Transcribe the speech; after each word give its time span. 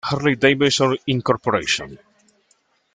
Harley-Davidson 0.09 0.97
Inc. 1.13 1.27